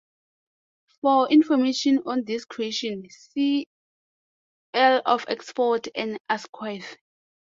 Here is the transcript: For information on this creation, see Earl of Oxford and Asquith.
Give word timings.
For 1.01 1.29
information 1.29 2.01
on 2.07 2.23
this 2.25 2.43
creation, 2.45 3.05
see 3.11 3.67
Earl 4.73 5.03
of 5.05 5.25
Oxford 5.29 5.89
and 5.93 6.17
Asquith. 6.27 6.97